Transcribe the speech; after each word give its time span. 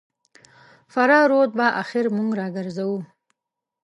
فراه 0.93 1.25
رود 1.31 1.51
به 1.57 1.67
اخر 1.81 2.05
موږ 2.15 2.29
راګرځوو. 2.39 2.99